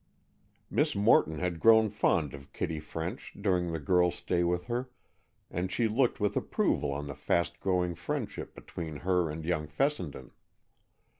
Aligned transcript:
Miss 0.71 0.95
Morton 0.95 1.37
had 1.37 1.59
grown 1.59 1.91
fond 1.91 2.33
of 2.33 2.51
Kitty 2.53 2.79
French 2.79 3.33
during 3.39 3.71
the 3.71 3.77
girl's 3.77 4.15
stay 4.15 4.43
with 4.43 4.63
her, 4.65 4.89
and 5.51 5.71
she 5.71 5.87
looked 5.87 6.19
with 6.19 6.35
approval 6.35 6.91
on 6.91 7.05
the 7.05 7.13
fast 7.13 7.59
growing 7.59 7.93
friendship 7.93 8.55
between 8.55 8.95
her 9.05 9.29
and 9.29 9.45
young 9.45 9.67
Fessenden. 9.67 10.31